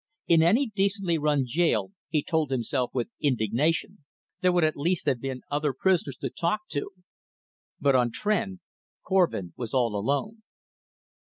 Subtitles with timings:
[0.25, 4.03] In any decently run jail, he told himself with indignation,
[4.41, 6.89] there would at least have been other prisoners to talk to.
[7.79, 8.61] But on Tr'en
[9.05, 10.41] Korvin was all alone.